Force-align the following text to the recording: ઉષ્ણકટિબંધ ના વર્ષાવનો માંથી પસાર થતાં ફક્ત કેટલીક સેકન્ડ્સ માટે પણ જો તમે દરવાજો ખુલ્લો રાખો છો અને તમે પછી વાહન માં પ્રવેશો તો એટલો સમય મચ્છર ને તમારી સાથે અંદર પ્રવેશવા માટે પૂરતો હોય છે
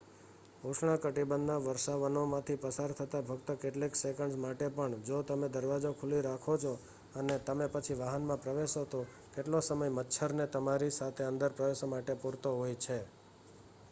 ઉષ્ણકટિબંધ 0.63 1.41
ના 1.41 1.57
વર્ષાવનો 1.57 2.21
માંથી 2.25 2.61
પસાર 2.63 2.93
થતાં 2.93 3.27
ફક્ત 3.27 3.55
કેટલીક 3.61 3.93
સેકન્ડ્સ 3.95 4.37
માટે 4.37 4.69
પણ 4.69 5.03
જો 5.03 5.19
તમે 5.23 5.47
દરવાજો 5.49 5.91
ખુલ્લો 5.93 6.17
રાખો 6.21 6.53
છો 6.57 6.73
અને 7.15 7.35
તમે 7.45 7.65
પછી 7.67 7.93
વાહન 7.93 8.23
માં 8.23 8.39
પ્રવેશો 8.39 8.83
તો 8.87 8.99
એટલો 9.37 9.59
સમય 9.61 9.89
મચ્છર 9.89 10.31
ને 10.33 10.45
તમારી 10.47 10.91
સાથે 10.91 11.23
અંદર 11.23 11.51
પ્રવેશવા 11.51 11.89
માટે 11.89 12.13
પૂરતો 12.15 12.49
હોય 12.55 12.77
છે 12.81 12.99